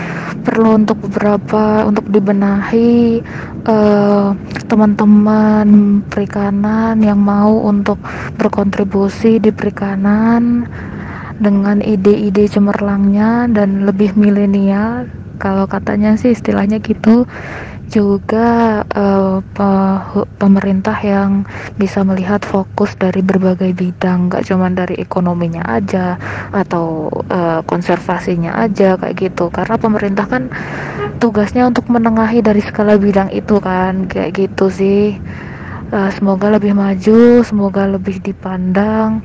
perlu 0.46 0.78
untuk 0.78 1.02
beberapa 1.10 1.90
untuk 1.90 2.06
dibenahi 2.06 3.26
eh, 3.66 4.28
teman-teman 4.70 5.68
perikanan 6.06 7.02
yang 7.02 7.18
mau 7.18 7.66
untuk 7.66 7.98
berkontribusi 8.38 9.42
di 9.42 9.50
perikanan 9.50 10.70
dengan 11.42 11.82
ide-ide 11.82 12.48
cemerlangnya 12.48 13.50
dan 13.50 13.90
lebih 13.90 14.14
milenial. 14.14 15.10
Kalau 15.36 15.68
katanya 15.68 16.16
sih 16.16 16.32
istilahnya 16.32 16.80
gitu 16.80 17.28
juga 17.90 18.82
uh, 18.94 19.40
pe 19.42 19.70
pemerintah 20.42 20.98
yang 21.02 21.46
bisa 21.78 22.02
melihat 22.02 22.42
fokus 22.44 22.94
dari 22.98 23.22
berbagai 23.22 23.72
bidang 23.74 24.32
gak 24.32 24.48
cuma 24.50 24.70
dari 24.74 25.00
ekonominya 25.00 25.64
aja 25.66 26.18
atau 26.52 27.10
uh, 27.30 27.62
konservasinya 27.66 28.58
aja 28.62 28.98
kayak 28.98 29.16
gitu. 29.18 29.48
Karena 29.54 29.76
pemerintah 29.78 30.26
kan 30.26 30.50
tugasnya 31.22 31.70
untuk 31.70 31.88
menengahi 31.88 32.44
dari 32.44 32.62
segala 32.62 32.98
bidang 33.00 33.32
itu 33.32 33.58
kan 33.62 34.10
kayak 34.10 34.36
gitu 34.36 34.68
sih. 34.68 35.18
Uh, 35.94 36.10
semoga 36.18 36.50
lebih 36.50 36.74
maju 36.74 37.46
semoga 37.46 37.86
lebih 37.86 38.18
dipandang 38.18 39.22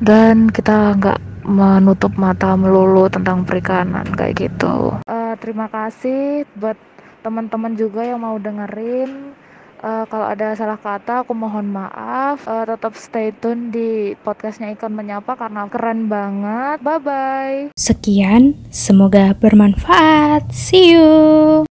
dan 0.00 0.48
kita 0.48 0.96
nggak 0.96 1.20
menutup 1.44 2.12
mata 2.16 2.56
melulu 2.56 3.08
tentang 3.12 3.44
perikanan 3.44 4.06
kayak 4.16 4.48
gitu. 4.48 4.96
Uh, 5.08 5.34
terima 5.40 5.66
kasih 5.68 6.44
buat 6.56 6.76
teman-teman 7.20 7.76
juga 7.76 8.02
yang 8.02 8.20
mau 8.20 8.36
dengerin. 8.36 9.36
Uh, 9.80 10.04
kalau 10.12 10.28
ada 10.28 10.52
salah 10.52 10.76
kata 10.76 11.24
aku 11.24 11.32
mohon 11.32 11.72
maaf. 11.72 12.44
Uh, 12.44 12.68
tetap 12.68 12.92
stay 13.00 13.32
tune 13.32 13.72
di 13.72 14.12
podcastnya 14.20 14.76
Ikon 14.76 14.92
Menyapa 14.92 15.40
karena 15.40 15.64
keren 15.72 16.08
banget. 16.12 16.84
Bye 16.84 17.00
bye 17.00 17.60
sekian 17.80 18.60
semoga 18.68 19.32
bermanfaat. 19.34 20.52
See 20.52 20.92
you 20.92 21.69